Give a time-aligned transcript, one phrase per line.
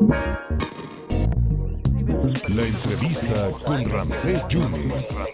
[0.00, 0.16] La
[2.66, 5.30] entrevista con Ramsés Yunes.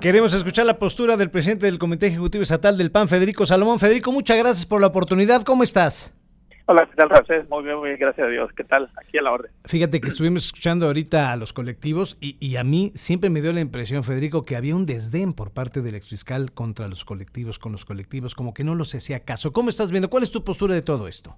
[0.00, 3.78] Queremos escuchar la postura del presidente del Comité Ejecutivo Estatal del PAN, Federico Salomón.
[3.78, 5.42] Federico, muchas gracias por la oportunidad.
[5.42, 6.14] ¿Cómo estás?
[6.64, 7.46] Hola, ¿qué tal, Ramsés?
[7.50, 8.50] Muy bien, muy bien, gracias a Dios.
[8.56, 8.90] ¿Qué tal?
[8.96, 9.52] Aquí a la orden.
[9.66, 13.52] Fíjate que estuvimos escuchando ahorita a los colectivos y, y, a mí siempre me dio
[13.52, 17.72] la impresión, Federico, que había un desdén por parte del exfiscal contra los colectivos, con
[17.72, 19.52] los colectivos, como que no los hacía caso.
[19.52, 20.08] ¿Cómo estás viendo?
[20.08, 21.36] ¿Cuál es tu postura de todo esto?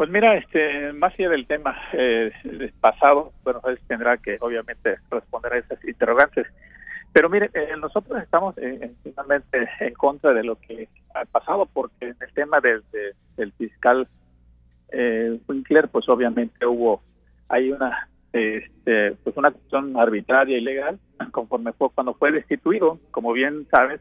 [0.00, 2.32] Pues mira, este, más allá del tema eh,
[2.80, 6.46] pasado, bueno, él tendrá que obviamente responder a esas interrogantes.
[7.12, 12.06] Pero mire, eh, nosotros estamos eh, finalmente en contra de lo que ha pasado, porque
[12.06, 14.08] en el tema del, de, del fiscal
[14.90, 17.02] eh, Winkler, pues obviamente hubo,
[17.50, 20.98] hay una, este, pues una cuestión arbitraria y legal,
[21.30, 24.00] conforme fue cuando fue destituido, como bien sabes,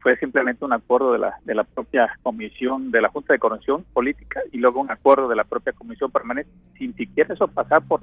[0.00, 3.84] fue simplemente un acuerdo de la de la propia comisión de la Junta de Corrección
[3.92, 8.00] Política y luego un acuerdo de la propia comisión permanente sin siquiera eso pasar por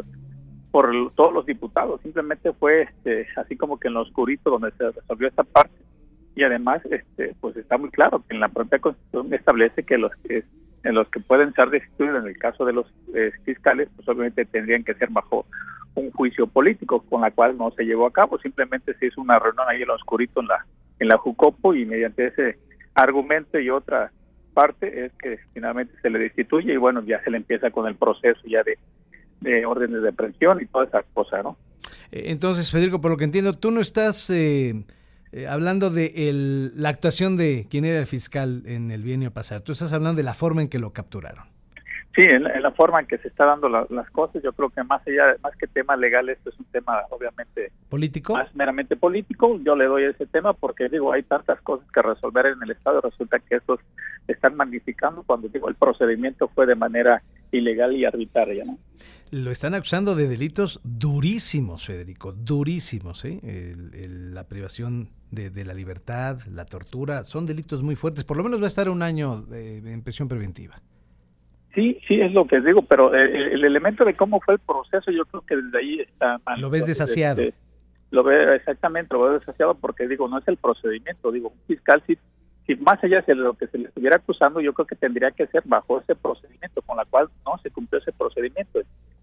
[0.72, 2.02] por todos los diputados.
[2.02, 5.74] Simplemente fue este, así como que en lo oscurito donde se resolvió esta parte.
[6.36, 10.12] Y además este pues está muy claro que en la propia constitución establece que los
[10.18, 10.44] que
[10.84, 14.46] en los que pueden ser destituidos en el caso de los eh, fiscales pues obviamente
[14.46, 15.46] tendrían que ser bajo
[15.96, 18.38] un juicio político con la cual no se llevó a cabo.
[18.38, 20.64] Simplemente se hizo una reunión ahí en lo oscurito en la
[21.00, 22.58] en la Jucopo y mediante ese
[22.94, 24.12] argumento y otra
[24.54, 27.96] parte es que finalmente se le destituye y bueno, ya se le empieza con el
[27.96, 28.78] proceso ya de,
[29.42, 31.58] de órdenes de presión y todas esas cosas, ¿no?
[32.12, 34.86] Entonces, Federico, por lo que entiendo, tú no estás eh,
[35.32, 39.62] eh, hablando de el, la actuación de quien era el fiscal en el bienio pasado,
[39.62, 41.57] tú estás hablando de la forma en que lo capturaron.
[42.18, 44.52] Sí, en la, en la, forma en que se está dando la, las cosas, yo
[44.52, 48.56] creo que más allá, más que tema legal, esto es un tema obviamente político, más
[48.56, 49.60] meramente político.
[49.64, 53.02] Yo le doy ese tema porque digo hay tantas cosas que resolver en el estado.
[53.02, 53.82] Resulta que estos
[54.28, 58.66] están magnificando cuando digo el procedimiento fue de manera ilegal y arbitraria.
[58.66, 58.80] ¿no?
[59.30, 63.40] Lo están acusando de delitos durísimos, Federico, durísimos, ¿eh?
[63.44, 68.24] El, el, la privación de, de, la libertad, la tortura, son delitos muy fuertes.
[68.24, 70.82] Por lo menos va a estar un año de, en prisión preventiva.
[71.78, 75.12] Sí, sí, es lo que digo, pero el, el, elemento de cómo fue el proceso,
[75.12, 76.60] yo creo que desde ahí está mal.
[76.60, 77.44] Lo ves desasiado.
[77.44, 77.56] Este,
[78.10, 82.02] lo veo exactamente, lo veo desasiado porque digo, no es el procedimiento, digo, un fiscal
[82.08, 82.18] si,
[82.66, 85.46] si más allá de lo que se le estuviera acusando, yo creo que tendría que
[85.46, 88.80] ser bajo ese procedimiento, con la cual no se cumplió ese procedimiento.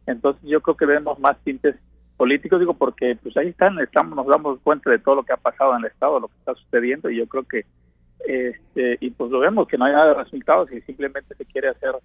[0.07, 1.75] Entonces yo creo que vemos más tintes
[2.17, 5.39] políticos, digo, porque pues ahí están, estamos, nos damos cuenta de todo lo que ha
[5.39, 7.67] pasado en el Estado, lo que está sucediendo, y yo creo que,
[8.29, 11.71] este, y pues lo vemos que no hay nada de resultados y simplemente se quiere
[11.71, 11.97] hacer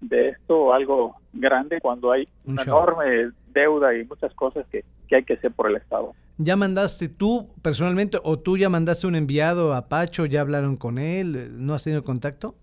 [0.00, 2.78] de esto algo grande cuando hay Un una show.
[2.78, 6.12] enorme deuda y muchas cosas que, que hay que hacer por el Estado.
[6.36, 10.26] ¿Ya mandaste tú personalmente o tú ya mandaste un enviado a Pacho?
[10.26, 11.64] ¿Ya hablaron con él?
[11.64, 12.56] ¿No has tenido contacto?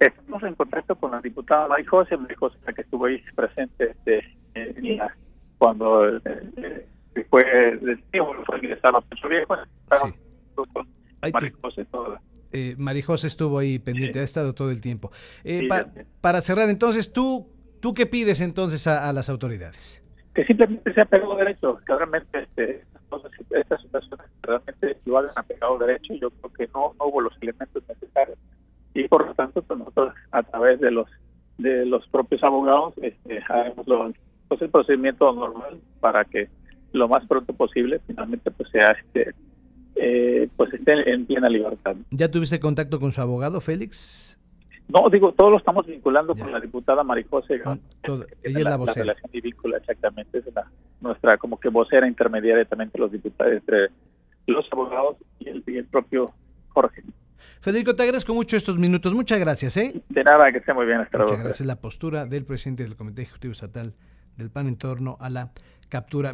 [0.00, 2.16] Estamos en contacto con la diputada Mari José,
[2.74, 4.24] que estuvo ahí presente este,
[5.58, 6.20] cuando eh,
[6.56, 6.86] eh,
[7.30, 7.44] fue
[8.10, 9.56] tiempo, fue ingresado a Pacho Viejo,
[10.72, 10.88] con
[11.20, 11.52] Ahí te-.
[12.54, 14.18] Eh, Marijos estuvo ahí pendiente, Sí.
[14.20, 15.10] ha estado todo el tiempo.
[15.42, 15.86] Eh, Sí, pa-
[16.20, 17.48] para cerrar, entonces, ¿tú,
[17.80, 20.00] ¿tú qué pides entonces a, a las autoridades?
[20.34, 25.18] que simplemente se ha pegado derecho, que realmente este, estas cosas, estas situaciones realmente lo
[25.18, 28.36] hagan apegado derecho, yo creo que no, no hubo los elementos necesarios
[28.94, 31.06] y por lo tanto pues nosotros a través de los
[31.58, 34.12] de los propios abogados este, haremos lo,
[34.48, 36.48] pues, el procedimiento normal para que
[36.92, 39.32] lo más pronto posible finalmente pues sea este
[39.96, 41.96] eh, pues esté en plena libertad.
[42.10, 44.38] ¿Ya tuviste contacto con su abogado, Félix?
[44.88, 46.42] No, digo, todo lo estamos vinculando Ya.
[46.44, 47.60] con la diputada Marijose.
[48.02, 48.12] Que
[48.42, 49.04] ella es la vocera.
[49.04, 50.38] relación y vínculo, exactamente.
[50.38, 53.88] Es la, nuestra como que vocera intermediaria también entre los diputados, entre
[54.46, 56.32] los abogados y el, y el propio
[56.68, 57.02] Jorge.
[57.60, 59.14] Federico, te agradezco mucho estos minutos.
[59.14, 60.02] Muchas gracias, ¿eh?
[60.10, 61.00] De nada, que esté muy bien.
[61.00, 61.44] Hasta Muchas luego.
[61.44, 61.66] gracias.
[61.66, 63.94] La postura del presidente del Comité Ejecutivo Estatal
[64.36, 65.52] del PAN en torno a la
[65.88, 66.32] captura.